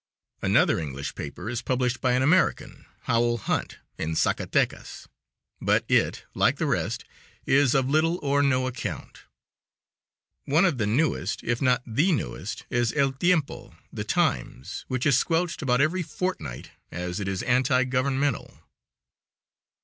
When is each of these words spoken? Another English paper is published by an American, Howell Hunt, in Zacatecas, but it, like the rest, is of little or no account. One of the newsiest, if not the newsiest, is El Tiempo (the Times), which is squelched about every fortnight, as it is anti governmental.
Another 0.41 0.79
English 0.79 1.13
paper 1.13 1.47
is 1.47 1.61
published 1.61 2.01
by 2.01 2.13
an 2.13 2.23
American, 2.23 2.87
Howell 3.03 3.37
Hunt, 3.37 3.77
in 3.99 4.15
Zacatecas, 4.15 5.07
but 5.61 5.85
it, 5.87 6.23
like 6.33 6.55
the 6.57 6.65
rest, 6.65 7.03
is 7.45 7.75
of 7.75 7.87
little 7.87 8.17
or 8.23 8.41
no 8.41 8.65
account. 8.65 9.25
One 10.45 10.65
of 10.65 10.79
the 10.79 10.87
newsiest, 10.87 11.43
if 11.43 11.61
not 11.61 11.83
the 11.85 12.11
newsiest, 12.11 12.63
is 12.71 12.91
El 12.93 13.11
Tiempo 13.11 13.75
(the 13.93 14.03
Times), 14.03 14.85
which 14.87 15.05
is 15.05 15.19
squelched 15.19 15.61
about 15.61 15.81
every 15.81 16.01
fortnight, 16.01 16.71
as 16.91 17.19
it 17.19 17.27
is 17.27 17.43
anti 17.43 17.83
governmental. 17.83 18.57